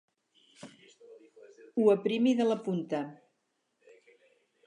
[1.81, 3.03] Ho aprimi de la punta.